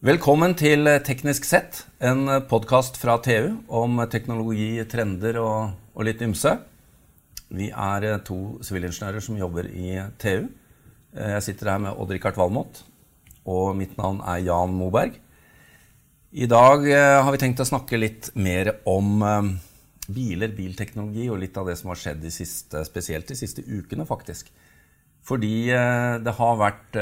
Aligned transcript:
Velkommen 0.00 0.54
til 0.56 0.88
Teknisk 1.04 1.44
sett, 1.44 1.82
en 2.00 2.24
podkast 2.48 2.94
fra 2.96 3.18
TU 3.20 3.58
om 3.68 3.98
teknologi, 4.08 4.78
trender 4.88 5.36
og, 5.36 5.74
og, 5.92 6.04
litt 6.08 6.22
ymse. 6.24 6.54
Vi 7.52 7.66
er 7.68 8.06
to 8.24 8.38
sivilingeniører 8.64 9.20
som 9.20 9.36
jobber 9.36 9.66
i 9.68 9.98
TU. 10.16 10.46
Jeg 11.12 11.42
sitter 11.44 11.68
her 11.74 11.82
med 11.84 12.00
Odd-Rikard 12.00 12.38
Valmot, 12.40 12.80
og 13.44 13.74
mitt 13.76 13.92
navn 14.00 14.22
er 14.24 14.40
Jan 14.46 14.72
Moberg. 14.72 15.18
I 16.32 16.48
dag 16.48 16.86
eh, 16.88 17.20
har 17.20 17.28
vi 17.36 17.40
tenkt 17.42 17.60
å 17.60 17.66
snakke 17.68 18.00
litt 18.00 18.30
mer 18.40 18.70
om 18.88 19.20
eh, 19.20 19.50
biler, 20.08 20.54
bilteknologi 20.56 21.26
og 21.28 21.42
litt 21.42 21.60
av 21.60 21.68
det 21.68 21.74
som 21.76 21.92
har 21.92 22.00
skjedd 22.00 22.24
de 22.24 22.32
siste, 22.32 22.86
spesielt 22.88 23.28
de 23.28 23.36
siste 23.36 23.66
ukene, 23.68 24.08
faktisk. 24.08 24.48
Fordi 25.28 25.68
eh, 25.76 26.16
det 26.24 26.34
har 26.40 26.56
vært 26.64 26.98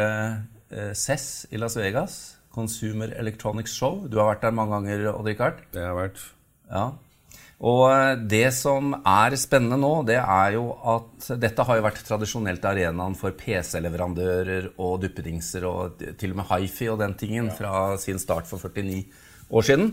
CES 0.98 1.28
i 1.54 1.62
Las 1.62 1.78
Vegas 1.78 2.18
Consumer 2.58 3.14
Electronics 3.18 3.76
Show. 3.78 4.02
Du 4.10 4.18
har 4.20 4.32
vært 4.32 4.48
der 4.48 4.56
mange 4.56 4.74
ganger, 4.76 5.12
Odd-Rikard? 5.14 5.62
Det 5.72 5.84
har 5.84 5.92
jeg 5.92 6.00
vært. 6.02 6.24
Ja. 6.68 6.88
Og 7.58 7.84
eh, 7.90 8.20
det 8.30 8.48
som 8.54 8.92
er 9.00 9.34
spennende 9.40 9.78
nå, 9.82 9.90
det 10.06 10.18
er 10.20 10.52
jo 10.54 10.68
at 10.94 11.30
dette 11.42 11.64
har 11.66 11.78
jo 11.78 11.86
vært 11.88 12.04
tradisjonelt 12.06 12.68
arenaen 12.70 13.16
for 13.18 13.34
PC-leverandører 13.38 14.70
og 14.76 15.00
duppedingser 15.02 15.66
og 15.66 16.04
til 16.20 16.34
og 16.34 16.38
med 16.38 16.52
hifi 16.52 16.90
og 16.92 17.00
den 17.02 17.16
tingen 17.18 17.50
fra 17.54 17.96
sin 17.98 18.22
start 18.22 18.46
for 18.50 18.62
49 18.62 19.02
år 19.50 19.66
siden. 19.66 19.90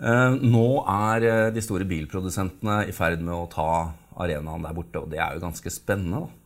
Eh, 0.00 0.36
nå 0.44 0.66
er 0.88 1.28
eh, 1.30 1.46
de 1.56 1.64
store 1.64 1.88
bilprodusentene 1.88 2.82
i 2.90 2.96
ferd 2.96 3.24
med 3.24 3.36
å 3.36 3.48
ta 3.52 3.70
arenaen 4.20 4.68
der 4.68 4.76
borte, 4.76 5.00
og 5.00 5.08
det 5.12 5.22
er 5.24 5.36
jo 5.36 5.46
ganske 5.46 5.72
spennende. 5.72 6.26
da. 6.26 6.39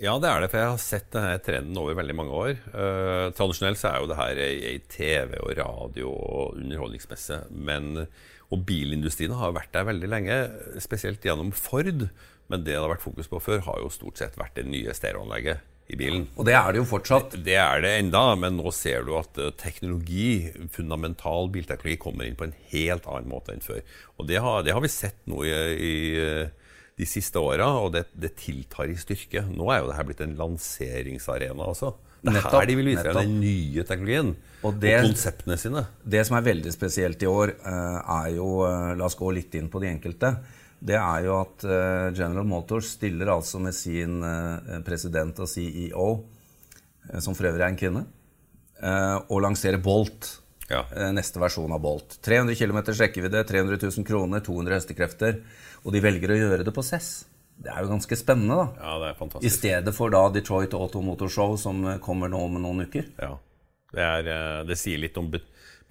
Ja, 0.00 0.14
det 0.16 0.30
er 0.30 0.40
det. 0.40 0.48
For 0.48 0.62
jeg 0.62 0.72
har 0.72 0.80
sett 0.80 1.08
denne 1.12 1.36
trenden 1.44 1.76
over 1.76 1.98
veldig 1.98 2.16
mange 2.16 2.36
år. 2.36 2.52
Eh, 2.72 3.26
tradisjonelt 3.36 3.80
så 3.80 3.90
er 3.90 4.00
jo 4.00 4.08
det 4.08 4.16
her 4.16 4.38
i 4.40 4.76
TV 4.88 5.34
og 5.42 5.52
radio 5.58 6.12
og 6.14 6.56
underholdningsmesse. 6.56 7.42
Men, 7.52 8.06
og 8.48 8.62
bilindustrien 8.68 9.36
har 9.36 9.52
vært 9.56 9.74
der 9.76 9.88
veldig 9.90 10.08
lenge, 10.08 10.38
spesielt 10.80 11.24
gjennom 11.26 11.52
Ford. 11.52 12.06
Men 12.50 12.64
det 12.64 12.72
det 12.72 12.78
har 12.80 12.88
vært 12.94 13.04
fokus 13.04 13.28
på 13.28 13.42
før, 13.44 13.60
har 13.66 13.82
jo 13.82 13.92
stort 13.92 14.22
sett 14.22 14.40
vært 14.40 14.56
det 14.56 14.64
nye 14.70 14.94
stereoanlegget 14.96 15.66
i 15.92 15.98
bilen. 16.00 16.24
Og 16.38 16.48
det 16.48 16.54
er 16.56 16.72
det 16.72 16.80
jo 16.80 16.88
fortsatt. 16.88 17.34
Det, 17.34 17.42
det 17.50 17.58
er 17.60 17.84
det 17.84 17.92
enda, 18.00 18.22
men 18.40 18.56
nå 18.56 18.72
ser 18.72 19.04
du 19.04 19.12
at 19.20 19.36
eh, 19.36 19.52
teknologi, 19.60 20.48
fundamental 20.72 21.52
bilteknologi 21.52 22.00
kommer 22.00 22.24
inn 22.24 22.40
på 22.40 22.48
en 22.48 22.56
helt 22.72 23.04
annen 23.04 23.28
måte 23.28 23.52
enn 23.52 23.64
før. 23.64 23.84
Og 24.16 24.32
det 24.32 24.40
har, 24.40 24.64
det 24.64 24.72
har 24.72 24.80
vi 24.80 24.92
sett 24.96 25.20
nå 25.28 25.44
i, 25.44 25.52
i 25.76 25.94
de 27.00 27.08
siste 27.08 27.40
åra, 27.40 27.66
og 27.80 27.94
det, 27.94 28.04
det, 28.12 28.34
tiltar 28.38 28.90
i 28.92 28.98
styrke. 29.00 29.46
Nå 29.48 29.70
er 29.72 29.82
jo 29.82 29.90
det 29.90 29.96
her 29.96 30.08
blitt 30.08 30.22
en 30.24 30.36
lanseringsarena 30.38 31.68
også. 31.72 31.94
Det 32.20 32.34
er 32.36 32.44
her 32.52 32.66
de 32.68 32.76
vil 32.76 32.90
vise 32.90 33.04
frem 33.06 33.16
den 33.16 33.36
nye 33.40 33.84
teknologien 33.88 34.34
og, 34.60 34.74
det, 34.76 34.92
og, 34.98 35.06
konseptene 35.08 35.56
sine. 35.60 35.84
Det 36.04 36.20
som 36.28 36.36
er 36.36 36.48
veldig 36.50 36.72
spesielt 36.74 37.22
i 37.24 37.28
år, 37.30 37.54
eh, 37.56 38.00
er 38.20 38.26
jo 38.34 38.48
eh, 38.66 38.90
La 38.98 39.06
oss 39.08 39.16
gå 39.16 39.30
litt 39.32 39.56
inn 39.56 39.70
på 39.72 39.80
de 39.80 39.88
enkelte. 39.88 40.34
Det 40.80 40.98
er 41.00 41.24
jo 41.24 41.38
at 41.38 41.64
eh, 41.64 42.10
General 42.16 42.44
Motors 42.48 42.92
stiller 42.98 43.32
altså 43.32 43.60
med 43.62 43.76
sin 43.76 44.20
president 44.84 45.40
og 45.40 45.48
CEO, 45.48 46.10
som 47.16 47.36
for 47.36 47.48
øvrig 47.48 47.64
er 47.64 47.72
en 47.72 47.80
kvinne, 47.80 48.04
og 49.28 49.40
lanserer 49.44 49.80
Bolt. 49.82 50.28
Ja. 50.70 50.84
Neste 51.12 51.42
versjon 51.42 51.72
av 51.74 51.82
Bolt. 51.82 52.20
300 52.22 52.54
km 52.54 52.78
rekkevidde, 52.86 53.42
300 53.44 53.78
000 53.82 54.06
kroner, 54.06 54.42
200 54.46 54.78
hestekrefter. 54.78 55.40
Og 55.82 55.94
de 55.94 56.02
velger 56.04 56.30
å 56.30 56.38
gjøre 56.38 56.66
det 56.66 56.74
på 56.76 56.84
CESS. 56.86 57.10
Det 57.60 57.68
er 57.68 57.84
jo 57.84 57.90
ganske 57.90 58.16
spennende, 58.16 58.56
da. 58.56 58.66
Ja, 58.80 58.92
det 59.02 59.08
er 59.10 59.16
fantastisk. 59.18 59.48
I 59.50 59.56
stedet 59.58 59.92
for 59.96 60.12
da 60.14 60.22
Detroit 60.32 60.76
Auto 60.78 61.02
Motor 61.04 61.28
Show, 61.32 61.56
som 61.60 61.82
kommer 62.00 62.30
nå 62.32 62.40
om 62.46 62.56
noen 62.62 62.86
uker. 62.86 63.10
Ja. 63.20 63.34
Det, 63.90 64.04
er, 64.06 64.30
eh, 64.32 64.60
det 64.68 64.78
sier 64.80 65.02
litt 65.02 65.18
om 65.20 65.28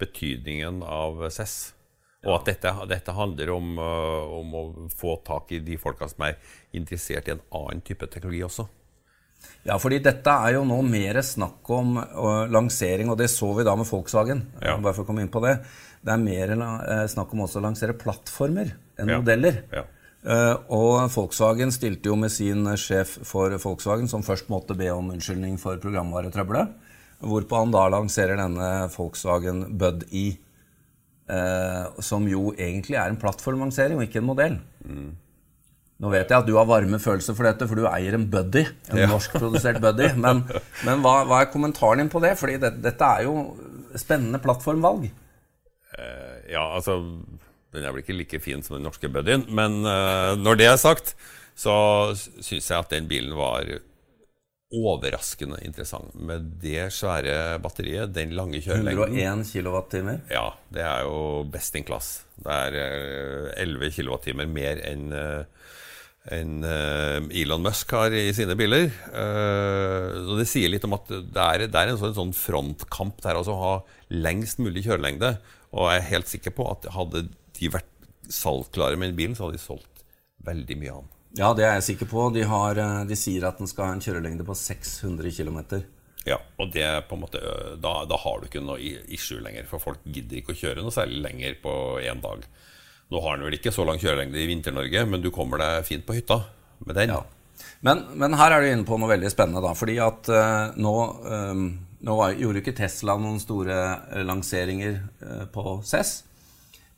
betydningen 0.00 0.82
av 0.82 1.22
CESS. 1.28 1.58
Og 2.26 2.34
at 2.34 2.50
dette, 2.50 2.72
dette 2.90 3.14
handler 3.16 3.52
om, 3.54 3.70
eh, 3.78 4.34
om, 4.40 4.54
å 4.54 4.88
få 4.92 5.16
tak 5.24 5.52
i 5.56 5.62
de 5.64 5.78
folka 5.80 6.08
som 6.08 6.26
er 6.26 6.36
interessert 6.76 7.28
i 7.28 7.36
en 7.36 7.44
annen 7.54 7.80
type 7.86 8.08
teknologi 8.12 8.42
også. 8.44 8.66
Ja, 9.66 9.76
fordi 9.80 10.00
dette 10.04 10.32
er 10.32 10.56
jo 10.56 10.64
nå 10.68 10.78
mer 10.86 11.20
snakk 11.24 11.68
om 11.76 11.98
uh, 12.00 12.48
lansering, 12.48 13.12
og 13.12 13.18
det 13.20 13.28
så 13.32 13.50
vi 13.58 13.66
da 13.66 13.74
med 13.76 13.88
Volkswagen. 13.88 14.44
Ja. 14.62 14.78
Bare 14.80 14.96
for 14.96 15.04
å 15.04 15.10
komme 15.10 15.24
inn 15.24 15.32
på 15.32 15.42
det. 15.44 15.58
Det 16.00 16.14
er 16.14 16.22
mer 16.22 16.54
uh, 16.56 17.06
snakk 17.10 17.32
om 17.36 17.44
også 17.44 17.60
å 17.60 17.66
lansere 17.68 17.96
plattformer 18.00 18.72
enn 19.00 19.12
ja. 19.12 19.20
modeller. 19.20 19.62
Ja. 19.74 19.84
Uh, 20.20 20.56
og 20.76 21.12
Volkswagen 21.14 21.72
stilte 21.72 22.10
jo 22.10 22.16
med 22.20 22.32
sin 22.32 22.68
sjef 22.80 23.18
for 23.28 23.52
Volkswagen, 23.60 24.08
som 24.08 24.24
først 24.24 24.50
måtte 24.52 24.76
be 24.76 24.90
om 24.92 25.12
unnskyldning 25.14 25.56
for 25.60 25.80
programvaretrøbbelet. 25.80 26.76
Hvorpå 27.20 27.60
han 27.60 27.72
da 27.72 27.86
lanserer 27.92 28.40
denne 28.40 28.68
Volkswagen 28.94 29.66
Bud 29.80 30.06
E, 30.08 30.26
uh, 31.28 32.00
som 32.00 32.28
jo 32.28 32.50
egentlig 32.56 32.96
er 32.96 33.12
en 33.12 33.20
plattformlansering 33.20 34.00
og 34.00 34.08
ikke 34.08 34.22
en 34.22 34.28
modell. 34.28 34.56
Mm. 34.88 35.10
Nå 36.00 36.08
vet 36.08 36.30
jeg 36.32 36.38
at 36.38 36.48
du 36.48 36.54
har 36.56 36.68
varme 36.68 36.96
følelser 37.02 37.36
for 37.36 37.44
dette, 37.44 37.66
for 37.68 37.76
du 37.76 37.84
eier 37.90 38.16
en 38.16 38.24
Buddy. 38.32 38.62
En 38.88 39.02
ja. 39.02 39.08
norskprodusert 39.10 39.82
Buddy. 39.84 40.14
Men, 40.16 40.46
men 40.86 41.04
hva, 41.04 41.20
hva, 41.28 41.42
er 41.42 41.52
kommentaren 41.52 42.00
din 42.00 42.12
på 42.12 42.22
det? 42.24 42.36
Fordi 42.40 42.56
det, 42.62 42.78
dette 42.84 43.10
er 43.18 43.26
jo 43.28 43.34
spennende 44.00 44.40
plattformvalg. 44.40 45.10
Uh, 45.90 46.36
ja, 46.48 46.64
altså 46.64 47.02
den 47.74 47.84
er 47.84 47.92
vel 47.94 48.02
ikke 48.02 48.16
like 48.16 48.40
fin 48.42 48.64
som 48.66 48.78
den 48.78 48.88
norske 48.88 49.10
Buddyen, 49.12 49.46
men 49.54 49.82
uh, 49.86 50.34
når 50.38 50.58
det 50.58 50.66
er 50.70 50.80
sagt, 50.80 51.14
så 51.58 51.74
syns 52.16 52.70
jeg 52.70 52.78
at 52.78 52.90
den 52.90 53.06
bilen 53.10 53.36
var 53.38 53.68
overraskende 54.70 55.58
interessant. 55.66 56.14
Med 56.14 56.46
det 56.62 56.88
svære 56.94 57.58
batteriet, 57.62 58.12
den 58.14 58.34
lange 58.38 58.62
kjørelengden 58.62 59.18
101 59.18 59.50
kWt? 59.50 59.96
Ja, 60.30 60.46
det 60.74 60.84
er 60.86 61.06
jo 61.06 61.44
best 61.50 61.78
in 61.78 61.86
class. 61.86 62.10
Det 62.38 62.58
er 62.70 62.78
uh, 62.80 63.54
11 63.60 63.94
kWt 63.98 64.32
mer 64.40 64.82
enn 64.86 65.10
enn 66.28 66.64
Elon 66.64 67.62
Musk 67.64 67.94
har 67.96 68.12
i 68.12 68.26
sine 68.36 68.52
biler. 68.58 68.90
så 69.08 70.34
Det 70.36 70.44
sier 70.46 70.68
litt 70.68 70.84
om 70.84 70.92
at 70.98 71.08
det 71.08 71.46
er, 71.46 71.64
det 71.64 71.80
er 71.80 71.92
en 71.94 72.00
sånn, 72.00 72.12
sånn 72.16 72.34
frontkamp 72.36 73.22
der, 73.24 73.38
altså 73.40 73.54
å 73.54 73.62
ha 73.62 73.72
lengst 74.12 74.60
mulig 74.60 74.84
kjørelengde. 74.84 75.38
Og 75.72 75.88
jeg 75.88 76.02
er 76.02 76.10
helt 76.10 76.30
sikker 76.30 76.54
på 76.54 76.66
at 76.72 76.90
hadde 76.92 77.24
de 77.56 77.70
vært 77.72 77.88
salgklare 78.30 78.98
med 79.00 79.12
en 79.12 79.16
bilen, 79.18 79.36
så 79.36 79.46
hadde 79.46 79.58
de 79.58 79.64
solgt 79.64 80.04
veldig 80.46 80.76
mye 80.80 80.92
av 80.92 81.02
den. 81.02 81.16
Ja, 81.38 81.52
det 81.54 81.66
er 81.66 81.76
jeg 81.78 81.86
sikker 81.92 82.10
på. 82.10 82.26
De, 82.34 82.42
har, 82.50 82.78
eh, 82.80 83.00
de 83.06 83.18
sier 83.18 83.46
at 83.46 83.60
den 83.60 83.70
skal 83.70 83.86
ha 83.86 83.96
en 83.96 84.02
kjørelengde 84.02 84.46
på 84.46 84.56
600 84.58 85.30
km. 85.36 85.60
Ja, 86.26 86.40
og 86.60 86.72
det 86.74 86.86
på 87.08 87.16
en 87.16 87.22
måte, 87.22 87.40
da, 87.80 87.92
da 88.08 88.18
har 88.20 88.40
du 88.40 88.48
ikke 88.48 88.62
noe 88.64 88.80
issue 88.80 89.40
lenger, 89.42 89.68
for 89.70 89.82
folk 89.82 90.02
gidder 90.04 90.40
ikke 90.40 90.56
å 90.56 90.58
kjøre 90.58 90.82
noe 90.84 90.94
særlig 90.94 91.22
lenger 91.24 91.56
på 91.62 91.72
én 92.02 92.20
dag. 92.24 92.44
Nå 93.10 93.20
har 93.24 93.36
den 93.36 93.48
vel 93.48 93.58
ikke 93.58 93.72
så 93.74 93.84
lang 93.86 93.98
kjørelengde 93.98 94.38
i 94.38 94.46
Vinter-Norge, 94.46 95.04
men 95.10 95.22
du 95.22 95.32
kommer 95.34 95.58
deg 95.58 95.86
fint 95.88 96.06
på 96.06 96.14
hytta 96.14 96.44
med 96.86 96.94
den. 96.94 97.14
Ja. 97.16 97.24
Men, 97.84 98.04
men, 98.14 98.36
her 98.38 98.54
er 98.54 98.62
du 98.62 98.70
inne 98.70 98.86
på 98.88 98.98
noe 99.00 99.10
veldig 99.10 99.30
spennende, 99.32 99.62
da. 99.64 99.74
Fordi 99.76 99.96
at 100.04 100.30
uh, 100.30 100.76
nå, 100.78 100.94
um, 101.26 101.64
nå 102.06 102.16
var, 102.18 102.36
gjorde 102.38 102.62
ikke 102.62 102.76
Tesla 102.78 103.16
noen 103.20 103.40
store 103.42 103.78
lanseringer 104.26 105.00
uh, 105.24 105.46
på 105.52 105.80
CES. 105.86 106.20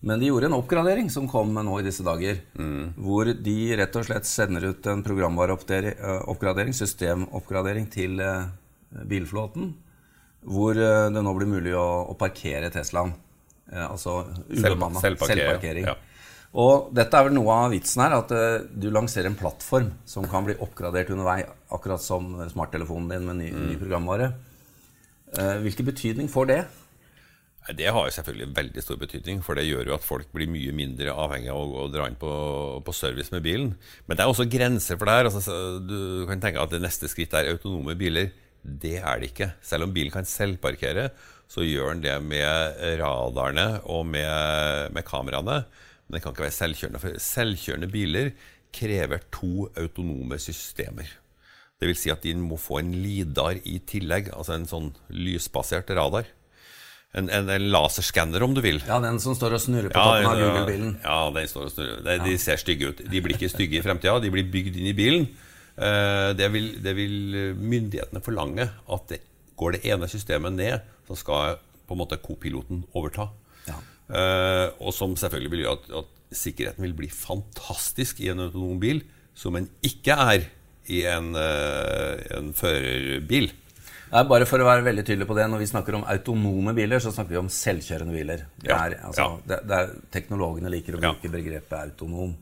Men 0.03 0.19
de 0.19 0.29
gjorde 0.29 0.49
en 0.51 0.59
oppgradering 0.59 1.09
som 1.15 1.29
kom 1.31 1.55
nå 1.55 1.79
i 1.79 1.87
disse 1.87 2.05
dager. 2.05 2.41
Mm. 2.59 2.93
Hvor 2.99 3.31
de 3.33 3.57
rett 3.79 3.99
og 3.99 4.09
slett 4.09 4.27
sender 4.27 4.73
ut 4.73 4.89
en 4.91 5.05
programvareoppgradering, 5.07 6.75
systemoppgradering, 6.75 7.87
til 7.95 8.19
uh, 8.21 8.51
bilflåten. 9.09 9.73
Hvor 10.43 10.75
det 10.75 11.23
nå 11.23 11.33
blir 11.39 11.49
mulig 11.49 11.77
å, 11.79 11.87
å 12.11 12.19
parkere 12.19 12.73
Teslaen. 12.75 13.15
Uh, 13.71 13.87
altså 13.91 14.17
ubemanna 14.51 15.03
selvparkering. 15.03 15.87
Ja. 15.91 15.99
Og 16.53 16.91
dette 16.93 17.17
er 17.17 17.29
vel 17.29 17.37
noe 17.37 17.55
av 17.55 17.73
vitsen 17.73 18.03
her, 18.05 18.19
at 18.19 18.33
du 18.77 18.91
lanserer 18.93 19.31
en 19.31 19.39
plattform 19.39 19.87
som 20.05 20.27
kan 20.29 20.45
bli 20.45 20.59
oppgradert 20.61 21.09
undervei, 21.15 21.39
akkurat 21.73 22.03
som 22.05 22.35
smarttelefonen 22.51 23.09
din 23.09 23.25
med 23.25 23.39
ny, 23.39 23.47
mm. 23.55 23.63
ny 23.71 23.77
programvare. 23.81 24.27
hvilken 25.65 25.89
betydning 25.89 26.29
får 26.29 26.51
det? 26.51 26.59
Det 27.71 27.87
har 27.95 28.07
jo 28.09 28.11
selvfølgelig 28.11 28.55
veldig 28.57 28.83
stor 28.83 28.99
betydning, 28.99 29.43
for 29.47 29.55
det 29.55 29.69
gjør 29.69 29.93
jo 29.93 29.95
at 29.95 30.03
folk 30.03 30.27
blir 30.35 30.51
mye 30.51 30.73
mindre 30.75 31.13
avhengig 31.15 31.53
av 31.53 31.61
å, 31.63 31.85
dra 31.93 32.09
inn 32.11 32.19
på, 32.19 32.31
på, 32.83 32.95
service 32.97 33.31
med 33.31 33.45
bilen. 33.45 33.69
Men 34.07 34.19
det 34.19 34.25
er 34.25 34.33
også 34.33 34.49
grenser 34.51 34.99
for 34.99 35.07
det 35.07 35.15
her. 35.15 35.29
Altså, 35.31 35.59
du 35.79 36.25
kan 36.27 36.43
tenke 36.43 36.59
at 36.59 36.75
det 36.75 36.83
neste 36.83 37.11
skritt 37.11 37.37
er 37.39 37.53
autonome 37.53 37.95
biler. 37.99 38.33
Det 38.63 38.97
er 38.99 39.23
det 39.23 39.31
ikke. 39.31 39.53
Selv 39.63 39.87
om 39.87 39.95
bilen 39.95 40.11
kan 40.11 40.27
selvparkere, 40.27 41.13
så 41.53 41.67
gjør 41.67 41.95
den 41.95 42.05
det 42.07 42.17
med 42.25 42.79
radarene 43.03 43.83
og 43.93 44.07
med, 44.09 44.93
med 44.97 45.05
kameraene. 45.05 45.63
Men 46.07 46.17
det 46.17 46.23
kan 46.25 46.33
ikke 46.33 46.47
være 46.47 46.59
selvkjørende. 46.59 47.03
For 47.03 47.19
selvkjørende 47.21 47.91
biler 47.93 48.31
krever 48.73 49.21
to 49.35 49.69
autonome 49.77 50.39
systemer. 50.41 51.11
Det 51.77 51.91
vil 51.91 51.99
si 51.99 52.13
at 52.15 52.25
de 52.25 52.33
må 52.41 52.57
få 52.61 52.81
en 52.81 52.95
lidar 52.95 53.59
i 53.69 53.81
tillegg, 53.85 54.31
altså 54.33 54.57
en 54.57 54.71
sånn 54.71 54.95
lysbasert 55.13 55.91
radar 55.93 56.31
en, 57.13 57.29
en, 57.29 57.49
en 57.49 57.65
laserskanner, 57.73 58.43
om 58.43 58.55
du 58.57 58.63
vil. 58.65 58.81
Ja, 58.89 58.99
Den 59.05 59.19
som 59.21 59.37
står 59.37 59.59
og 59.59 59.63
snurrer 59.63 59.93
på 59.93 60.01
ja, 60.01 60.05
toppen 60.05 60.29
av 60.31 60.39
Google-bilen. 60.41 60.95
Ja, 61.05 61.17
den 61.35 61.51
står 61.51 61.67
og 61.69 61.75
snurrer. 61.75 61.99
De, 62.07 62.15
ja. 62.17 62.25
de, 62.25 62.37
ser 62.41 62.61
stygge 62.61 62.93
ut. 62.93 63.03
De 63.13 63.21
blir 63.25 63.37
ikke 63.37 63.53
stygge 63.53 63.79
i 63.79 63.83
fremtida, 63.85 64.17
de 64.23 64.31
blir 64.33 64.49
bygd 64.53 64.79
inn 64.81 64.89
i 64.89 64.95
bilen. 64.97 65.29
Eh, 65.77 66.31
det 66.39 66.49
vil, 66.55 66.71
det 66.85 66.97
vil 66.97 67.19
myndighetene 67.59 68.25
forlange 68.25 68.65
at 68.65 69.13
det 69.13 69.21
går 69.61 69.77
det 69.77 69.83
ene 69.93 70.09
systemet 70.09 70.57
ned, 70.57 70.89
så 71.09 71.19
skal 71.19 71.61
på 71.87 71.97
en 71.97 72.03
måte 72.03 72.21
kopiloten 72.23 72.85
overta. 72.97 73.29
Ja. 73.69 73.79
Eh, 74.13 74.67
og 74.81 74.95
som 74.97 75.17
selvfølgelig 75.19 75.53
vil 75.53 75.65
gjøre 75.67 75.79
at, 75.79 75.95
at, 76.03 76.19
sikkerheten 76.33 76.81
vil 76.81 76.95
bli 76.97 77.11
fantastisk 77.13 78.23
i 78.25 78.31
en 78.33 78.41
autonom 78.47 78.79
bil, 78.81 79.03
som 79.37 79.57
en 79.59 79.67
ikke 79.85 80.15
er 80.17 80.47
i 80.89 81.03
en, 81.05 81.35
eh, 81.37 82.23
en 82.39 82.55
førerbil. 82.57 83.51
Nei, 84.13 84.23
bare 84.29 84.47
for 84.49 84.61
å 84.61 84.69
være 84.69 84.85
veldig 84.87 85.05
tydelig 85.09 85.27
på 85.29 85.37
det, 85.37 85.45
Når 85.49 85.61
vi 85.61 85.69
snakker 85.71 85.97
om 85.97 86.07
autonome 86.09 86.75
biler, 86.77 87.01
så 87.01 87.13
snakker 87.13 87.37
vi 87.37 87.41
om 87.41 87.53
selvkjørende 87.53 88.17
biler. 88.17 88.47
Det 88.61 88.73
er, 88.73 88.97
altså, 89.09 89.29
det, 89.49 89.61
det 89.69 89.77
er, 89.79 89.93
teknologene 90.13 90.73
liker 90.73 90.97
å 90.97 91.03
bruke 91.03 91.29
ja. 91.29 91.33
begrepet 91.37 91.79
autonom. 91.79 92.35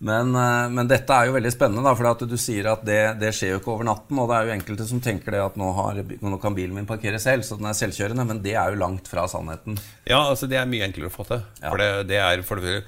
Men, 0.00 0.34
eh, 0.34 0.68
men, 0.72 0.88
dette 0.88 1.12
er 1.12 1.28
jo 1.28 1.34
veldig 1.34 1.50
spennende, 1.52 1.92
for 1.96 2.24
du 2.24 2.36
sier 2.40 2.70
at 2.72 2.84
det, 2.88 3.00
det, 3.20 3.34
skjer 3.36 3.54
jo 3.54 3.58
ikke 3.60 3.74
over 3.74 3.88
natten. 3.90 4.20
Og 4.22 4.30
det 4.30 4.38
er 4.38 4.46
jo 4.48 4.54
enkelte 4.54 4.86
som 4.88 5.02
tenker 5.04 5.36
det 5.36 5.42
at 5.44 5.58
nå, 5.60 5.68
har, 5.76 6.00
nå, 6.00 6.38
kan 6.40 6.56
bilen 6.56 6.78
min 6.78 6.88
parkere 6.88 7.20
selv, 7.20 7.44
så 7.44 7.58
den 7.60 7.68
er 7.68 7.76
selvkjørende. 7.76 8.24
Men 8.30 8.40
det 8.44 8.56
er 8.56 8.72
jo 8.72 8.80
langt 8.80 9.10
fra 9.12 9.26
sannheten. 9.28 9.76
Ja, 10.08 10.22
altså 10.22 10.48
det 10.48 10.56
er 10.60 10.70
mye 10.70 10.88
enklere 10.88 11.12
å 11.12 11.14
få 11.14 11.28
til. 11.28 11.44
Ja. 11.60 11.68
For 11.68 11.84
det, 11.84 11.90
det, 12.08 12.22
er 12.24 12.46
for 12.48 12.64
det 12.64 12.80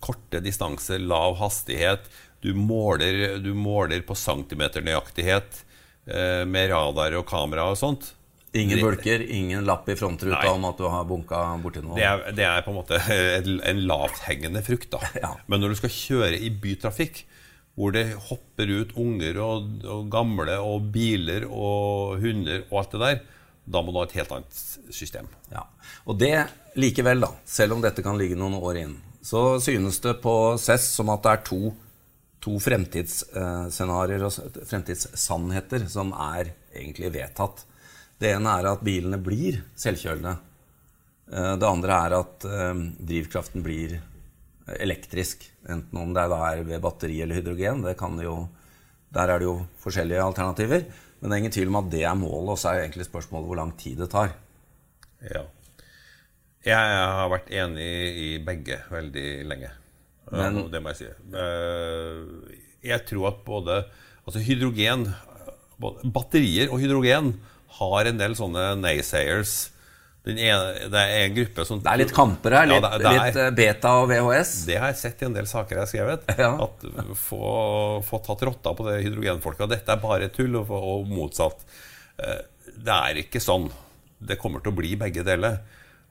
korte 0.00 0.40
distanser, 0.44 1.02
lav 1.04 1.36
hastighet. 1.42 2.08
Du 2.42 2.54
måler, 2.58 3.36
du 3.38 3.52
måler 3.54 4.00
på 4.06 4.16
centimeternøyaktighet 4.18 5.60
eh, 6.08 6.42
med 6.48 6.72
radar 6.72 7.20
og 7.20 7.28
kamera 7.28 7.68
og 7.70 7.78
sånt. 7.78 8.14
Ingen 8.52 8.82
bulker, 8.84 9.22
ingen 9.32 9.64
lapp 9.64 9.86
i 9.88 9.94
frontruta 9.96 10.50
om 10.52 10.64
at 10.68 10.80
du 10.80 10.84
har 10.92 11.04
bunka 11.08 11.38
borti 11.62 11.80
noe? 11.80 11.96
Det 11.96 12.04
er, 12.04 12.24
det 12.36 12.44
er, 12.44 12.64
på 12.64 12.72
en 12.72 12.76
måte 12.76 12.98
en 13.00 13.84
lavthengende 13.88 14.60
frukt. 14.66 14.90
da. 14.92 15.00
Ja. 15.22 15.30
Men 15.48 15.62
når 15.62 15.72
du 15.72 15.80
skal 15.80 15.94
kjøre 15.94 16.36
i 16.36 16.50
bytrafikk, 16.52 17.22
hvor 17.78 17.94
det 17.96 18.10
hopper 18.28 18.68
ut 18.68 18.92
unger 19.00 19.38
og, 19.40 19.70
og, 19.88 20.02
gamle 20.12 20.58
og 20.60 20.90
biler 20.92 21.46
og 21.48 22.20
hunder 22.20 22.66
og 22.68 22.82
alt 22.82 22.92
det 22.92 23.00
der, 23.06 23.22
da 23.72 23.80
må 23.80 23.94
du 23.94 24.02
ha 24.02 24.04
et 24.04 24.18
helt 24.18 24.34
annet 24.36 24.60
system. 24.92 25.30
Ja. 25.52 25.64
Og 26.04 26.20
det 26.20 26.34
likevel, 26.76 27.24
da, 27.24 27.32
selv 27.48 27.78
om 27.78 27.84
dette 27.84 28.04
kan 28.04 28.20
ligge 28.20 28.36
noen 28.36 28.58
år 28.60 28.82
inn, 28.82 28.98
så 29.24 29.56
synes 29.62 30.02
det 30.04 30.18
på 30.20 30.58
CESS 30.60 30.92
som 30.98 31.12
at 31.14 31.24
det 31.24 31.32
er 31.32 31.44
to, 31.46 31.72
to 32.42 32.58
fremtidsscenarioer 32.60 34.26
og 34.26 34.64
fremtidssannheter 34.68 35.86
som 35.88 36.12
er 36.12 36.52
egentlig 36.74 37.14
vedtatt. 37.14 37.64
Det 38.22 38.30
ene 38.36 38.54
er 38.54 38.70
at 38.70 38.82
bilene 38.86 39.18
blir 39.22 39.58
selvkjølende. 39.78 40.36
Eh, 41.32 41.54
det 41.58 41.68
andre 41.68 42.00
er 42.06 42.16
at 42.20 42.46
eh, 42.46 42.82
drivkraften 43.12 43.64
blir 43.64 43.96
elektrisk. 44.78 45.48
Enten 45.70 45.98
om 45.98 46.12
det 46.14 46.26
er 46.26 46.62
ved 46.66 46.82
batteri 46.82 47.18
eller 47.24 47.40
hydrogen. 47.40 47.82
Jo, 48.22 48.36
der 49.12 49.32
er 49.32 49.42
det 49.42 49.48
jo 49.48 49.56
forskjellige 49.82 50.22
alternativer. 50.22 50.86
Men 51.20 51.30
det 51.30 51.34
er 51.34 51.42
ingen 51.42 51.54
tvil 51.54 51.70
om 51.70 51.80
at 51.82 51.90
det 51.90 52.04
er 52.06 52.18
målet, 52.18 52.54
og 52.54 52.58
så 52.58 52.72
er 52.72 52.84
egentlig 52.84 53.06
spørsmålet 53.06 53.50
hvor 53.50 53.58
lang 53.58 53.74
tid 53.78 54.00
det 54.02 54.10
tar. 54.10 54.32
Ja. 55.22 55.44
Jeg 56.62 56.78
har 57.18 57.30
vært 57.30 57.50
enig 57.50 57.90
i 58.22 58.30
begge 58.42 58.78
veldig 58.90 59.28
lenge. 59.50 59.70
Men, 60.32 60.62
det 60.70 60.80
må 60.82 60.92
jeg 60.92 61.00
si. 61.02 61.08
Eh, 61.38 62.58
jeg 62.86 63.06
tror 63.06 63.32
at 63.32 63.42
både 63.46 63.82
altså 64.22 64.42
hydrogen 64.42 65.08
Batterier 65.82 66.70
og 66.70 66.78
hydrogen 66.78 67.32
har 67.78 68.08
en 68.10 68.20
del 68.20 68.34
sånne 68.38 68.72
naysayers. 68.80 69.72
Ene, 70.22 70.86
det 70.86 71.00
er 71.00 71.24
en 71.24 71.32
gruppe 71.34 71.64
som 71.66 71.80
Det 71.82 71.90
er 71.90 71.98
litt 71.98 72.12
kamper 72.14 72.54
her? 72.54 72.68
Litt, 72.70 72.84
ja, 72.84 72.90
det, 72.94 73.02
det 73.02 73.14
litt 73.16 73.38
er, 73.42 73.54
beta 73.58 73.94
og 73.98 74.04
VHS? 74.12 74.52
Det 74.68 74.76
har 74.78 74.92
jeg 74.92 75.00
sett 75.00 75.24
i 75.24 75.26
en 75.26 75.34
del 75.34 75.48
saker 75.50 75.74
jeg 75.74 75.82
har 75.82 75.90
skrevet. 75.90 76.28
Ja. 76.38 76.52
At 76.68 76.84
få, 77.18 77.42
få, 78.06 78.20
tatt 78.22 78.44
rotta 78.46 78.74
på 78.78 78.86
det 78.86 79.00
hydrogenfolka. 79.02 79.66
Dette 79.70 79.96
er 79.96 80.02
bare 80.02 80.30
tull, 80.34 80.54
og, 80.60 80.70
og, 80.70 81.10
motsatt. 81.10 81.66
Eh, 82.22 82.38
det 82.86 82.94
er 82.94 83.22
ikke 83.24 83.42
sånn. 83.42 83.66
Det 84.22 84.38
kommer 84.38 84.62
til 84.62 84.70
å 84.70 84.78
bli 84.78 84.94
begge 85.00 85.26
deler. 85.26 85.58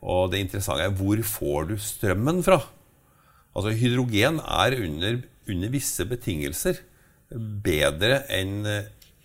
Og 0.01 0.31
det 0.33 0.43
interessante 0.43 0.89
er 0.89 0.95
hvor 0.97 1.23
får 1.23 1.71
du 1.71 1.75
strømmen 1.79 2.43
fra? 2.43 2.59
Altså 3.55 3.71
Hydrogen 3.75 4.41
er 4.43 4.75
under, 4.81 5.21
under 5.51 5.71
visse 5.71 6.03
betingelser 6.07 6.83
bedre 7.31 8.25
enn 8.31 8.65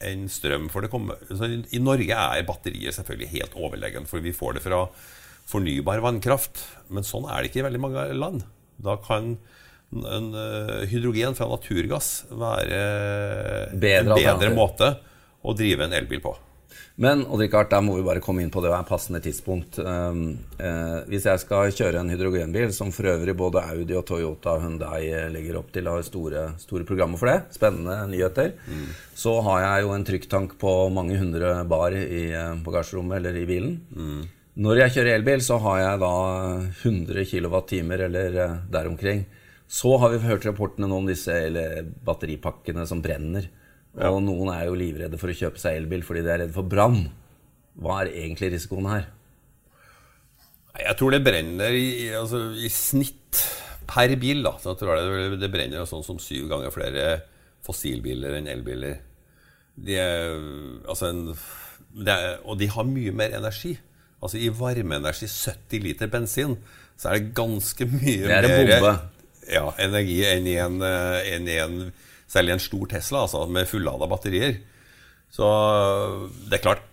enn 0.05 0.27
strøm. 0.33 0.71
For 0.73 0.85
det 0.85 0.93
kommer, 0.93 1.21
I 1.31 1.83
Norge 1.83 2.17
er 2.17 2.47
batterier 2.49 2.95
selvfølgelig 2.95 3.33
helt 3.35 3.57
overlegen, 3.59 4.09
for 4.09 4.25
vi 4.25 4.35
får 4.37 4.59
det 4.59 4.67
fra 4.67 4.87
fornybar 5.47 6.03
vannkraft. 6.05 6.65
Men 6.93 7.07
sånn 7.07 7.29
er 7.31 7.41
det 7.41 7.53
ikke 7.53 7.63
i 7.63 7.69
veldig 7.69 7.83
mange 7.83 8.09
land. 8.17 8.47
Da 8.83 8.99
kan 9.03 9.37
en, 9.95 10.33
uh, 10.35 10.83
hydrogen 10.91 11.37
fra 11.39 11.49
naturgass 11.49 12.27
være 12.31 12.81
bedre, 13.79 14.17
en 14.19 14.19
bedre 14.19 14.51
måte 14.55 14.91
å 15.47 15.55
drive 15.57 15.87
en 15.87 15.95
elbil 15.97 16.23
på. 16.25 16.35
Men 16.97 17.27
Richard, 17.37 17.69
der 17.69 17.83
må 17.85 17.99
vi 17.99 18.05
bare 18.07 18.23
komme 18.25 18.41
inn 18.41 18.51
på 18.53 18.63
det 18.65 18.71
og 18.71 18.79
er 18.79 18.89
passende 18.89 19.21
tidspunkt. 19.25 19.77
Um, 19.85 20.39
eh, 20.57 21.03
hvis 21.11 21.27
jeg 21.29 21.43
skal 21.43 21.73
kjøre 21.77 22.01
en 22.01 22.13
hydrogenbil, 22.13 22.71
som 22.73 22.93
for 22.95 23.11
øvrig 23.13 23.35
både 23.37 23.65
Audi 23.69 23.97
og 23.99 24.07
Toyota 24.09 24.55
og 24.57 24.65
Hundai 24.65 25.03
eh, 25.11 25.27
legger 25.33 25.59
opp 25.61 25.69
til, 25.75 25.91
har 25.93 26.07
store, 26.07 26.47
store 26.63 26.87
programmer 26.89 27.21
for 27.21 27.29
det, 27.29 27.53
spennende 27.57 27.99
nyheter, 28.09 28.55
mm. 28.65 28.87
så 29.13 29.35
har 29.45 29.61
jeg 29.67 29.85
jo 29.85 29.93
en 29.93 30.07
trykktank 30.09 30.57
på 30.63 30.73
mange 30.97 31.21
hundre 31.21 31.53
bar 31.69 31.97
i 31.97 32.23
eh, 32.33 32.57
bagasjerommet 32.65 33.21
eller 33.21 33.43
i 33.43 33.45
bilen. 33.51 33.77
Mm. 33.93 34.25
Når 34.65 34.81
jeg 34.81 34.97
kjører 34.97 35.19
elbil, 35.19 35.45
så 35.45 35.61
har 35.61 35.83
jeg 35.83 36.01
da 36.01 36.15
100 36.81 37.29
kWt 37.29 37.77
eller 38.09 38.41
eh, 38.41 38.57
der 38.73 38.89
omkring. 38.89 39.27
Så 39.69 39.99
har 40.01 40.15
vi 40.15 40.25
hørt 40.25 40.49
rapportene 40.49 40.89
nå 40.89 41.03
om 41.03 41.13
disse 41.13 41.35
batteripakkene 42.07 42.89
som 42.89 43.05
brenner. 43.05 43.51
Ja. 43.97 44.11
Og 44.13 44.21
noen 44.25 44.51
er 44.53 44.67
jo 44.69 44.77
livredde 44.77 45.19
for 45.21 45.33
å 45.33 45.37
kjøpe 45.37 45.61
seg 45.61 45.79
elbil 45.81 46.05
fordi 46.05 46.25
de 46.25 46.33
er 46.33 46.43
redde 46.45 46.57
for 46.57 46.69
brann. 46.69 47.07
Hva 47.81 48.03
er 48.03 48.13
egentlig 48.13 48.53
risikoen 48.53 48.89
her? 48.91 49.09
Jeg 50.77 50.99
tror 51.01 51.15
det 51.15 51.23
brenner 51.25 51.73
i, 51.73 52.11
altså, 52.17 52.51
i 52.61 52.69
snitt 52.73 53.41
per 53.89 54.13
bil. 54.21 54.43
Da, 54.45 54.57
så 54.61 54.77
tror 54.77 55.01
det, 55.01 55.41
det 55.41 55.53
brenner 55.53 55.89
sånn 55.89 56.05
som 56.05 56.21
syv 56.21 56.51
ganger 56.53 56.75
flere 56.75 57.07
fossilbiler 57.67 58.37
enn 58.39 58.51
elbiler. 58.53 59.01
De 59.77 59.97
er, 60.01 60.37
altså 60.89 61.11
en, 61.11 61.23
er, 62.05 62.37
og 62.45 62.61
de 62.61 62.69
har 62.73 62.89
mye 62.89 63.15
mer 63.17 63.37
energi. 63.37 63.75
Altså 64.21 64.41
I 64.41 64.51
varmeenergi, 64.53 65.29
70 65.29 65.85
liter 65.85 66.13
bensin, 66.13 66.57
så 66.97 67.11
er 67.11 67.19
det 67.21 67.35
ganske 67.37 67.89
mye 67.91 68.41
det 68.45 68.53
mer 68.53 68.87
ja, 69.47 69.69
energi 69.79 70.21
enn 70.27 70.49
i 70.49 70.57
en, 70.59 70.81
eh, 70.83 71.33
enn 71.37 71.49
i 71.49 71.59
en 71.63 71.77
selv 72.31 72.51
i 72.51 72.57
en 72.57 72.63
stor 72.63 72.91
Tesla 72.91 73.25
altså, 73.27 73.45
med 73.51 73.69
fullada 73.71 74.09
batterier. 74.11 74.59
Så 75.33 75.47
det 76.47 76.59
er 76.59 76.67
klart 76.69 76.85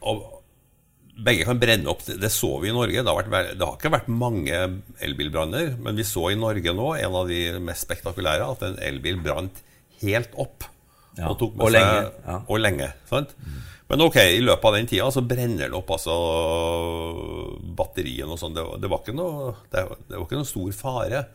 Begge 1.13 1.45
kan 1.45 1.59
brenne 1.61 1.91
opp. 1.91 2.01
Det 2.01 2.29
så 2.33 2.55
vi 2.63 2.71
i 2.71 2.73
Norge. 2.73 3.03
Det 3.05 3.11
har, 3.11 3.27
vært, 3.29 3.51
det 3.53 3.61
har 3.61 3.75
ikke 3.77 3.91
vært 3.93 4.07
mange 4.09 4.61
elbilbranner, 5.05 5.75
men 5.77 5.99
vi 5.99 6.05
så 6.09 6.31
i 6.33 6.39
Norge 6.39 6.73
nå, 6.73 6.87
en 6.97 7.17
av 7.19 7.29
de 7.29 7.43
mest 7.61 7.85
spektakulære, 7.85 8.47
at 8.49 8.65
en 8.65 8.79
elbil 8.81 9.19
brant 9.21 9.61
helt 10.01 10.33
opp. 10.41 10.65
Ja, 11.13 11.29
og, 11.29 11.43
og, 11.51 11.67
seg, 11.67 11.75
lenge. 11.77 12.09
Ja. 12.25 12.39
og 12.41 12.63
lenge. 12.63 12.89
Sant? 13.11 13.35
Mm. 13.37 13.61
Men 13.91 14.01
ok, 14.07 14.17
i 14.39 14.41
løpet 14.41 14.65
av 14.65 14.75
den 14.79 14.89
tida 14.89 15.11
så 15.13 15.21
brenner 15.21 15.69
det 15.69 15.77
opp 15.77 15.93
altså 15.93 16.17
batterien 17.77 18.33
og 18.33 18.39
sånn. 18.41 18.57
Det, 18.57 18.65
det, 18.81 18.89
var 18.89 19.03
ikke 19.03 19.13
noe, 19.13 19.51
det, 19.69 19.83
det 20.07 20.17
var 20.17 20.25
ikke 20.25 20.39
noe 20.41 20.49
stor 20.49 20.73
fare 20.73 21.25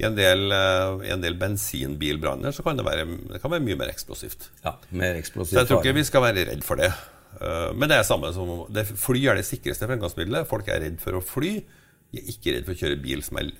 i 0.00 0.06
en 0.08 0.16
del, 0.16 0.48
uh, 0.50 1.18
del 1.22 1.36
bensinbilbranner 1.38 2.54
så 2.54 2.64
kan 2.66 2.78
det, 2.78 2.86
være, 2.86 3.06
det 3.30 3.40
kan 3.42 3.52
være 3.52 3.62
mye 3.62 3.78
mer 3.78 3.92
eksplosivt. 3.92 4.48
Ja, 4.64 4.74
mer 4.90 5.20
eksplosivt 5.20 5.54
så 5.54 5.62
jeg 5.62 5.70
tror 5.70 5.84
ikke 5.84 5.98
vi 6.00 6.06
skal 6.08 6.24
være 6.24 6.48
redd 6.50 6.64
for 6.66 6.82
det. 6.82 6.90
Uh, 7.38 7.70
men 7.76 7.90
det 7.90 8.00
er 8.00 8.08
samme 8.08 8.32
som 8.34 8.50
det, 8.74 8.88
Fly 8.98 9.22
er 9.30 9.38
det 9.38 9.46
sikreste 9.46 9.86
fremgangsmiddelet. 9.90 10.50
Folk 10.50 10.70
er 10.72 10.82
redd 10.86 10.98
for 11.02 11.20
å 11.20 11.22
fly. 11.24 11.54
De 12.10 12.22
er 12.22 12.34
ikke 12.34 12.56
redd 12.56 12.66
for 12.66 12.74
å 12.74 12.82
kjøre 12.82 13.00
bil 13.04 13.22
som 13.26 13.38
er 13.42 13.54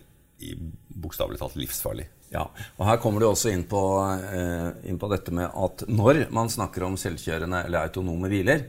bokstavelig 1.05 1.39
talt 1.41 1.55
livsfarlig. 1.59 2.09
Ja, 2.35 2.49
og 2.51 2.89
Her 2.89 2.99
kommer 2.99 3.23
du 3.23 3.29
også 3.29 3.53
inn 3.55 3.63
på, 3.71 3.83
uh, 4.03 4.71
inn 4.83 4.99
på 4.99 5.11
dette 5.15 5.35
med 5.35 5.55
at 5.55 5.87
når 5.87 6.27
man 6.35 6.51
snakker 6.51 6.83
om 6.89 6.99
selvkjørende 6.99 7.63
eller 7.69 7.87
autonome 7.87 8.31
biler, 8.33 8.67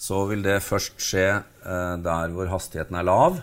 så 0.00 0.24
vil 0.30 0.40
det 0.44 0.62
først 0.64 0.96
skje 1.00 1.28
der 1.64 2.32
hvor 2.34 2.48
hastigheten 2.50 2.96
er 2.98 3.06
lav 3.06 3.38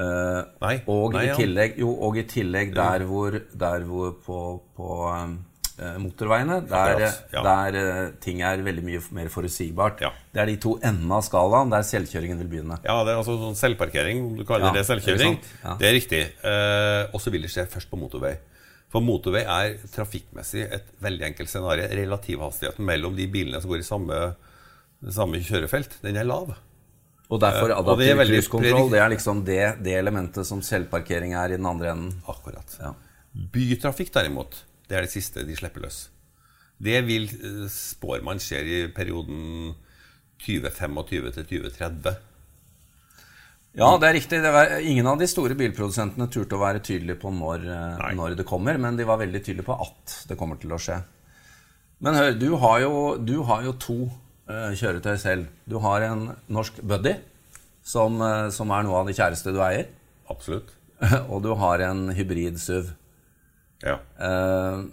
Uh, 0.00 0.40
nei, 0.62 0.74
og, 0.88 1.12
nei, 1.12 1.26
i 1.28 1.36
tillegg, 1.36 1.78
jo, 1.82 1.92
og 2.06 2.16
i 2.16 2.24
tillegg 2.28 2.72
der 2.76 3.04
hvor, 3.08 3.34
der 3.36 3.82
hvor 3.84 4.14
på, 4.24 4.38
på 4.78 4.90
uh, 5.10 5.96
motorveiene, 6.00 6.60
der, 6.70 7.02
ja. 7.34 7.42
der 7.44 7.76
uh, 7.76 7.98
ting 8.22 8.40
er 8.46 8.62
veldig 8.64 8.84
mye 8.86 9.02
mer 9.18 9.28
forutsigbart. 9.32 10.00
Ja. 10.06 10.12
Det 10.32 10.44
er 10.44 10.52
de 10.52 10.56
to 10.62 10.76
endene 10.78 11.18
av 11.18 11.26
skalaen 11.26 11.72
der 11.74 11.84
selvkjøringen 11.84 12.40
vil 12.44 12.52
begynne. 12.54 12.78
Ja, 12.86 12.96
det 13.04 13.12
er 13.12 13.20
altså 13.20 13.36
sånn 13.42 13.58
selvparkering, 13.60 14.22
om 14.30 14.38
du 14.38 14.46
kaller 14.48 14.70
ja, 14.70 14.78
det 14.78 14.86
selvkjøring. 14.88 15.36
Det 15.42 15.58
er, 15.66 15.76
det 15.82 15.90
er 15.90 15.96
riktig. 15.98 16.22
og 17.10 17.20
så 17.20 17.34
vil 17.34 17.44
det 17.44 17.52
skje 17.52 17.66
først 17.74 17.92
på 17.92 18.00
motorvei. 18.00 18.38
For 18.90 19.04
motorvei 19.04 19.44
er 19.44 19.76
trafikkmessig 19.92 20.64
et 20.66 20.88
veldig 21.02 21.28
enkelt 21.28 21.52
scenario. 21.52 21.86
Relativhastigheten 22.00 22.88
mellom 22.88 23.14
de 23.18 23.28
bilene 23.30 23.60
som 23.62 23.70
går 23.70 23.84
i 23.84 23.86
samme, 23.86 24.18
samme 25.14 25.44
kjørefelt, 25.44 26.00
den 26.02 26.18
er 26.18 26.26
lav. 26.26 26.56
Og 27.30 27.38
derfor 27.42 27.74
adaptiv 27.76 28.18
uh, 28.18 28.24
cruisekontroll 28.26 28.88
det 28.90 29.00
er 29.00 29.12
liksom 29.12 29.44
det, 29.46 29.60
det, 29.84 29.94
elementet 29.98 30.48
som 30.48 30.62
selvparkering 30.66 31.36
er 31.38 31.54
i 31.54 31.58
den 31.60 31.68
andre 31.70 31.92
enden. 31.92 32.16
Akkurat. 32.30 32.74
Ja. 32.80 32.94
Bytrafikk, 33.54 34.10
derimot, 34.16 34.64
det 34.90 34.98
er 34.98 35.06
det 35.06 35.12
siste 35.14 35.46
de 35.46 35.58
slipper 35.58 35.86
løs. 35.86 36.08
Det 36.80 36.98
vil 37.06 37.28
uh, 37.30 37.68
spår 37.70 38.26
man 38.26 38.42
skjer 38.42 38.66
i 38.66 38.80
perioden 38.94 39.76
2025 40.40 41.00
til 41.36 41.46
2030. 41.52 42.18
Ja, 43.78 43.92
det 44.02 44.08
er 44.08 44.16
riktig. 44.18 44.40
Det 44.42 44.50
var, 44.50 44.72
ingen 44.82 45.06
av 45.06 45.20
de 45.20 45.28
store 45.30 45.54
bilprodusentene 45.58 46.26
turte 46.32 46.56
å 46.56 46.62
være 46.62 46.82
tydelige 46.82 47.20
på 47.22 47.30
når, 47.30 47.66
eh, 47.70 48.08
når, 48.18 48.34
det 48.40 48.46
kommer, 48.48 48.78
men 48.82 48.98
de 48.98 49.06
var 49.06 49.20
veldig 49.20 49.42
tydelige 49.44 49.68
på 49.68 49.76
at 49.86 50.16
det 50.26 50.38
kommer 50.40 50.58
til 50.58 50.74
å 50.74 50.80
skje. 50.80 50.98
Men 52.02 52.18
hør, 52.18 52.32
du 52.40 52.48
har 52.58 52.80
jo, 52.82 52.94
du 53.22 53.36
har 53.46 53.62
jo 53.68 53.76
to 53.78 53.98
kjøretøy 54.78 55.16
selv. 55.20 55.48
Du 55.68 55.78
har 55.84 56.06
en 56.08 56.28
norsk 56.52 56.80
Buddy, 56.82 57.16
som, 57.86 58.20
uh, 58.22 58.48
som, 58.54 58.70
er 58.74 58.86
noe 58.86 59.00
av 59.00 59.10
det 59.10 59.16
kjæreste 59.18 59.54
du 59.54 59.60
eier. 59.64 59.90
Absolutt. 60.30 60.72
og 61.32 61.40
du 61.44 61.52
har 61.58 61.82
en 61.88 62.08
hybrid 62.14 62.60
SUV. 62.60 62.90
Ja. 63.84 64.00
Uh, 64.20 64.88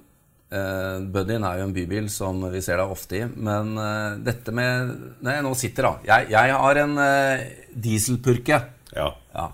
Uh, 0.47 1.03
Buddyen 1.11 1.43
er 1.43 1.57
jo 1.59 1.65
en 1.67 1.73
bybil 1.75 2.05
som 2.07 2.39
vi 2.53 2.61
ser 2.63 2.79
deg 2.79 2.91
ofte 2.91 3.19
i. 3.19 3.25
Men 3.27 3.73
uh, 3.75 4.15
dette 4.23 4.53
med 4.55 4.93
Når 5.19 5.33
jeg 5.33 5.43
nå 5.43 5.53
sitter, 5.59 5.87
da 5.89 6.07
Jeg, 6.07 6.29
jeg 6.31 6.59
har 6.63 6.81
en 6.83 6.93
uh, 6.95 7.47
dieselpurke. 7.87 8.61
Ja. 8.93 9.09
ja. 9.35 9.47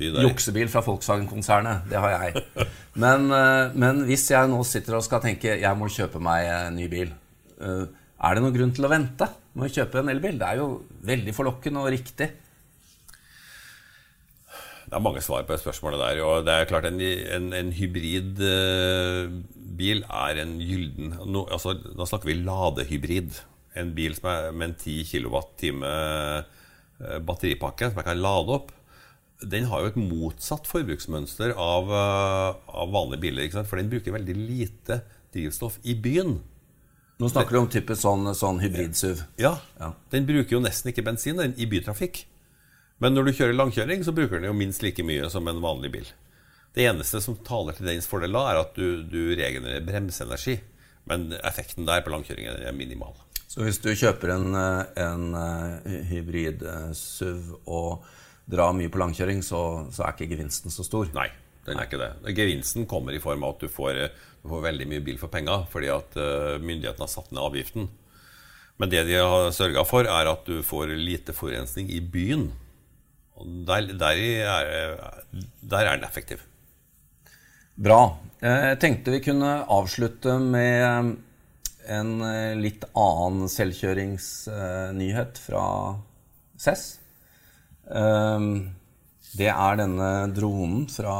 Juksebil 0.00 0.70
fra 0.72 0.80
Volkswagen-konsernet. 0.80 1.84
Det 1.90 2.00
har 2.00 2.14
jeg. 2.14 2.44
men, 3.02 3.28
men, 3.76 4.00
hvis 4.08 4.30
jeg 4.30 4.48
nå 4.48 4.62
sitter 4.64 4.96
og 4.96 5.04
skal 5.04 5.20
tenke 5.20 5.58
jeg 5.60 5.76
må 5.76 5.90
kjøpe 5.92 6.22
meg 6.24 6.48
en 6.48 6.78
ny 6.80 6.86
bil, 6.88 7.10
er 8.20 8.36
det 8.36 8.44
noen 8.44 8.54
grunn 8.54 8.72
til 8.76 8.84
å 8.84 8.92
vente 8.92 9.26
med 9.56 9.66
å 9.66 9.72
kjøpe 9.72 10.02
en 10.02 10.12
elbil? 10.12 10.36
Det 10.40 10.48
er 10.48 10.60
jo 10.60 10.68
veldig 11.08 11.34
forlokkende 11.36 11.84
og 11.84 11.92
riktig. 11.94 12.28
Det 14.90 14.98
er 14.98 15.04
mange 15.04 15.22
svar 15.22 15.44
på 15.46 15.54
det 15.54 15.62
spørsmålet 15.62 16.00
der. 16.02 16.20
Og 16.26 16.42
det 16.44 16.52
er 16.54 16.66
klart 16.68 16.88
en, 16.88 16.98
en, 17.00 17.46
en 17.54 17.70
hybridbil 17.72 18.42
eh, 20.02 20.16
er 20.24 20.40
en 20.42 20.56
gylden 20.58 21.14
nå, 21.30 21.44
altså, 21.46 21.76
nå 21.94 22.08
snakker 22.10 22.32
vi 22.32 22.40
ladehybrid. 22.42 23.38
En 23.78 23.94
bil 23.94 24.16
som 24.18 24.26
er 24.32 24.50
med 24.50 24.72
en 24.72 24.76
10 24.76 25.06
kWt 25.12 25.68
eh, 25.70 26.40
batteripakke 27.22 27.88
som 27.88 28.02
jeg 28.02 28.08
kan 28.10 28.20
lade 28.20 28.56
opp. 28.58 28.74
Den 29.40 29.70
har 29.70 29.80
jo 29.80 29.92
et 29.92 30.00
motsatt 30.02 30.66
forbruksmønster 30.68 31.54
av, 31.54 31.88
eh, 31.94 32.50
av 32.82 32.90
vanlige 32.92 33.24
biler. 33.28 33.46
For 33.62 33.78
den 33.78 33.92
bruker 33.94 34.18
veldig 34.18 34.36
lite 34.42 35.00
drivstoff 35.30 35.78
i 35.86 35.94
byen. 35.94 36.40
Nå 37.20 37.28
snakker 37.28 37.52
du 37.52 37.60
om 37.60 37.68
type 37.68 37.94
sånn, 38.00 38.30
sånn 38.36 38.62
hybrid-SUV. 38.62 39.18
Ja, 39.42 39.58
ja. 39.76 39.92
Den 40.12 40.24
bruker 40.28 40.56
jo 40.56 40.62
nesten 40.64 40.88
ikke 40.92 41.04
bensin 41.04 41.40
den, 41.40 41.52
i 41.60 41.68
bytrafikk. 41.68 42.22
Men 43.00 43.16
når 43.16 43.28
du 43.28 43.36
kjører 43.36 43.56
langkjøring, 43.56 44.04
så 44.04 44.14
bruker 44.16 44.40
den 44.40 44.48
jo 44.48 44.56
minst 44.56 44.84
like 44.84 45.04
mye 45.04 45.28
som 45.32 45.48
en 45.48 45.60
vanlig 45.60 45.92
bil. 45.92 46.08
Det 46.76 46.86
eneste 46.86 47.20
som 47.20 47.36
taler 47.44 47.76
til 47.76 47.88
dens 47.90 48.08
fordel 48.08 48.36
da, 48.36 48.44
er 48.52 48.60
at 48.62 48.76
du, 48.76 49.02
du 49.04 49.34
regenererer 49.36 49.84
bremseenergi. 49.84 50.60
Men 51.10 51.32
effekten 51.40 51.88
der 51.88 52.04
på 52.04 52.12
langkjøringen 52.12 52.60
er 52.60 52.76
minimal. 52.76 53.16
Så 53.50 53.64
hvis 53.66 53.80
du 53.82 53.90
kjøper 53.90 54.36
en, 54.36 54.54
en 54.54 55.24
uh, 55.34 55.92
hybrid 56.06 56.62
uh, 56.62 56.92
SUV 56.94 57.56
og 57.66 58.04
drar 58.50 58.76
mye 58.76 58.92
på 58.92 59.00
langkjøring, 59.00 59.42
så, 59.42 59.88
så, 59.90 60.04
er 60.04 60.14
ikke 60.14 60.30
gevinsten 60.36 60.70
så 60.70 60.86
stor? 60.86 61.10
Nei, 61.16 61.26
den 61.66 61.80
er 61.80 61.88
ikke 61.88 61.98
det. 61.98 62.12
Gevinsten 62.36 62.86
kommer 62.90 63.16
i 63.16 63.22
form 63.22 63.42
av 63.44 63.56
at 63.56 63.64
du 63.64 63.72
får, 63.72 64.04
du 64.06 64.29
får 64.48 64.62
veldig 64.64 64.86
mye 64.88 65.04
bil 65.04 65.18
for 65.20 65.32
penga, 65.32 65.62
fordi 65.72 65.90
at 65.92 66.16
uh, 66.16 66.56
myndighetene 66.62 67.04
har 67.04 67.12
satt 67.12 67.32
ned 67.32 67.42
avgiften. 67.42 67.88
Men 68.80 68.92
det 68.92 69.04
de 69.10 69.18
har 69.20 69.50
sørga 69.52 69.84
for, 69.84 70.08
er 70.08 70.30
at 70.30 70.46
du 70.48 70.62
får 70.64 70.94
lite 70.96 71.34
forurensning 71.36 71.90
i 71.92 72.00
byen. 72.00 72.46
Og 73.36 73.48
der, 73.68 73.90
der, 74.00 74.16
er, 74.16 75.24
der 75.60 75.84
er 75.84 75.98
den 75.98 76.06
effektiv. 76.08 76.40
Bra. 77.80 78.16
Jeg 78.40 78.78
tenkte 78.80 79.12
vi 79.12 79.20
kunne 79.24 79.60
avslutte 79.68 80.38
med 80.40 81.16
en 81.90 82.10
eh, 82.24 82.56
litt 82.60 82.84
annen 82.96 83.48
selvkjøringsnyhet 83.52 85.40
fra. 85.40 85.64
Ehm, 87.90 88.50
det 89.36 89.48
er 89.52 89.80
denne 89.80 90.10
dronen 90.36 90.86
fra, 90.92 91.16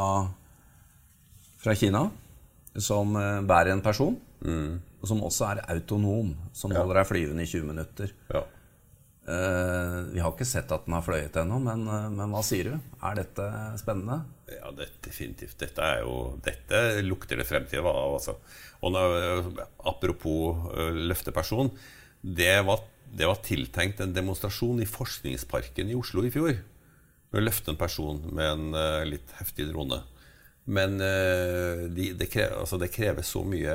fra 1.61 1.77
Kina 1.77 2.07
som 2.79 3.15
eh, 3.19 3.41
bærer 3.47 3.73
en 3.75 3.83
person. 3.83 4.15
Mm. 4.45 4.79
Og 5.01 5.09
som 5.09 5.21
også 5.25 5.47
er 5.49 5.63
autonom, 5.73 6.33
som 6.53 6.73
ja. 6.73 6.81
holder 6.81 7.01
deg 7.01 7.09
flyvende 7.09 7.45
i 7.45 7.49
20 7.49 7.71
minutter. 7.71 8.13
Ja. 8.31 8.45
Uh, 9.21 10.09
vi 10.09 10.19
har 10.19 10.31
ikke 10.33 10.47
sett 10.49 10.71
at 10.73 10.87
den 10.87 10.95
har 10.97 11.03
fløyet 11.05 11.35
ennå, 11.37 11.59
men, 11.61 11.83
uh, 11.85 12.07
men, 12.09 12.31
hva 12.33 12.41
sier 12.43 12.71
du? 12.71 12.87
Er 13.05 13.19
dette 13.19 13.45
spennende? 13.77 14.17
Ja, 14.49 14.71
det, 14.75 14.87
definitivt. 15.05 15.59
Dette, 15.61 15.85
er 15.85 16.01
jo, 16.01 16.15
dette 16.41 17.03
lukter 17.05 17.37
det 17.37 17.45
fremtid 17.45 17.83
av. 17.83 18.17
Altså. 18.17 18.35
Og 18.81 18.95
når, 18.95 19.17
uh, 19.45 19.61
apropos 19.93 20.73
løfteperson. 20.97 21.69
Det 22.21 22.53
var, 22.65 22.83
det 23.09 23.29
var, 23.29 23.39
tiltenkt 23.45 24.01
en 24.03 24.13
demonstrasjon 24.13 24.81
i 24.81 24.89
Forskningsparken 24.89 25.89
i 25.89 25.97
Oslo 25.97 26.25
i 26.25 26.33
fjor. 26.33 26.57
Med 27.31 27.41
å 27.41 27.45
løfte 27.45 27.73
en 27.73 27.79
person 27.79 28.19
med 28.29 28.51
en 28.51 29.07
litt 29.07 29.31
heftig 29.39 29.69
drone. 29.69 30.01
Men 30.69 30.99
de, 30.99 32.11
det, 32.13 32.27
krever, 32.29 32.59
altså 32.61 32.77
det 32.77 32.91
krever 32.93 33.25
så 33.25 33.41
mye 33.47 33.73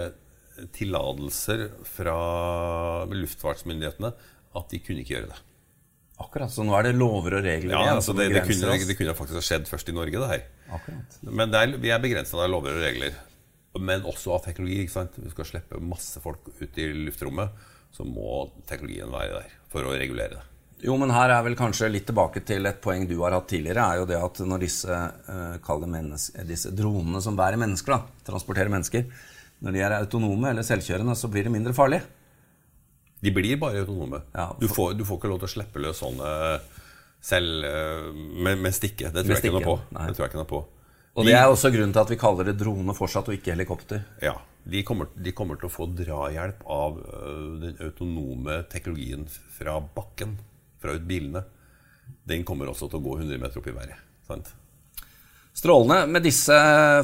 tillatelser 0.73 1.67
fra 1.89 2.17
luftfartsmyndighetene 3.11 4.13
at 4.57 4.73
de 4.73 4.81
kunne 4.85 5.03
ikke 5.03 5.17
gjøre 5.17 5.33
det. 5.33 5.41
Akkurat, 6.17 6.53
Så 6.53 6.65
nå 6.65 6.73
er 6.79 6.89
det 6.89 6.95
lover 6.97 7.37
og 7.37 7.45
regler 7.45 7.75
ja, 7.75 7.83
igjen? 7.83 7.99
Altså 7.99 8.15
det, 8.17 8.31
det, 8.33 8.43
kunne, 8.49 8.77
det, 8.89 8.97
kunne, 8.97 9.15
faktisk 9.19 9.37
ha 9.37 9.45
skjedd 9.45 9.67
først 9.69 9.91
i 9.93 9.95
Norge, 9.97 10.17
det 10.17 10.29
her. 10.31 10.45
Akkurat. 10.79 11.19
Men 11.29 11.53
er, 11.53 11.75
vi 11.83 11.93
er 11.93 12.01
begrensa 12.01 12.41
av 12.41 12.49
lover 12.49 12.79
og 12.79 12.85
regler. 12.87 13.19
Men 13.77 14.07
også 14.09 14.33
av 14.39 14.47
teknologi. 14.47 14.87
ikke 14.87 14.95
sant? 14.95 15.19
Vi 15.21 15.33
skal 15.35 15.51
slippe 15.51 15.81
masse 15.85 16.23
folk 16.25 16.49
ut 16.57 16.81
i 16.81 16.89
luftrommet. 17.05 17.67
Så 17.93 18.07
må 18.09 18.47
teknologien 18.69 19.13
være 19.13 19.43
der 19.43 19.59
for 19.73 19.85
å 19.85 19.93
regulere 19.93 20.39
det. 20.39 20.56
Jo, 20.85 20.97
men 21.01 21.11
her 21.15 21.33
er 21.33 21.45
vel 21.47 21.57
kanskje 21.57 21.89
litt 21.89 22.05
tilbake 22.09 22.43
til 22.45 22.69
et 22.69 22.83
poeng 22.85 23.07
du 23.09 23.17
har 23.23 23.33
hatt 23.33 23.49
tidligere. 23.49 23.87
er 23.87 24.03
jo 24.03 24.09
det 24.11 24.19
at 24.21 24.41
Når 24.45 24.61
disse, 24.61 24.99
uh, 25.31 26.45
disse 26.45 26.73
dronene 26.77 27.23
som 27.25 27.39
bærer 27.39 27.57
mennesker, 27.57 27.97
da, 27.97 28.27
transporterer 28.29 28.73
mennesker, 28.73 29.07
når 29.65 29.73
de 29.73 29.81
er 29.81 29.97
autonome 29.97 30.51
eller 30.51 30.67
selvkjørende, 30.67 31.17
så 31.17 31.31
blir 31.33 31.49
det 31.49 31.55
mindre 31.55 31.73
farlig. 31.73 32.03
De 33.25 33.33
blir 33.33 33.57
bare 33.57 33.81
autonome. 33.81 34.21
Ja, 34.35 34.51
for... 34.53 34.61
du, 34.61 34.69
får, 34.69 34.93
du, 34.99 35.05
får, 35.09 35.21
ikke 35.21 35.31
lov 35.33 35.41
til 35.41 35.49
å 35.49 35.55
slippe 35.55 35.83
løs 35.83 36.03
sånne 36.03 36.33
selv 37.25 37.65
eh, 37.67 38.11
med, 38.15 38.61
med 38.61 38.75
stikke. 38.77 39.11
Det 39.11 39.25
tror, 39.25 39.39
jeg 39.39 39.49
ikke 39.49 39.57
noe 39.57 39.65
på. 39.65 39.79
det 39.97 40.13
tror 40.13 40.27
jeg 40.27 40.33
ikke 40.33 40.43
noe 40.43 40.51
på. 40.51 40.61
Og 41.17 41.25
Det 41.25 41.33
er 41.33 41.49
også 41.49 41.71
grunnen 41.73 41.95
til 41.97 42.03
at 42.03 42.13
vi 42.13 42.19
kaller 42.21 42.51
det 42.51 42.59
drone 42.61 42.93
fortsatt, 42.95 43.31
og 43.31 43.39
ikke 43.39 43.55
helikopter. 43.55 44.05
Ja, 44.21 44.35
De 44.69 44.83
kommer, 44.85 45.09
de 45.15 45.33
kommer 45.33 45.57
til 45.57 45.71
å 45.71 45.73
få 45.73 45.87
drahjelp 45.97 46.61
av 46.69 46.99
uh, 47.01 47.57
den 47.63 47.81
autonome 47.81 48.61
teknologien 48.69 49.25
fra 49.57 49.79
bakken, 49.81 50.37
ut 50.95 51.09
bilene. 51.09 51.43
Den 52.27 52.45
kommer 52.47 52.71
også 52.71 52.89
til 52.91 53.01
å 53.01 53.07
gå 53.09 53.19
100 53.19 53.43
meter 53.43 53.59
opp 53.59 53.67
i 53.67 53.75
været. 53.75 53.99
sant? 54.27 54.53
Strålende. 55.57 56.07
Med 56.13 56.23
disse 56.23 56.57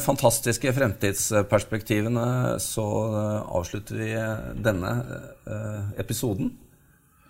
fantastiske 0.05 0.75
fremtidsperspektivene 0.77 2.59
så 2.61 2.87
eh, 3.09 3.55
avslutter 3.59 3.97
vi 3.97 4.11
denne 4.61 4.93
eh, 5.49 5.99
episoden. 6.05 6.53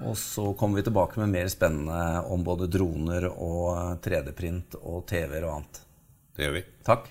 Og 0.02 0.18
så 0.18 0.48
kommer 0.58 0.80
vi 0.80 0.88
tilbake 0.88 1.20
med 1.22 1.30
mer 1.30 1.48
spennende 1.48 2.24
om 2.26 2.42
både 2.42 2.66
droner 2.66 3.28
og 3.30 4.02
3D-print 4.02 4.80
og 4.82 5.04
TV-er 5.06 5.46
og 5.46 5.60
annet. 5.60 5.82
Det 6.34 6.48
gjør 6.48 6.56
vi. 6.58 6.64
Takk. 6.90 7.10